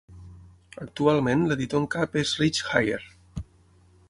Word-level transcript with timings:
Actualment 0.85 1.45
l'editor 1.51 1.83
en 1.83 1.87
cap 1.97 2.19
és 2.23 2.35
Rich 2.43 2.63
Haier. 2.73 3.03